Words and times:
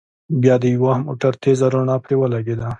بيا 0.41 0.55
د 0.61 0.63
يوه 0.75 0.93
موټر 1.05 1.33
تېزه 1.41 1.65
رڼا 1.73 1.95
پرې 2.03 2.15
ولګېده. 2.17 2.67